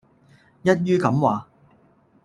[0.63, 1.47] 一於噉話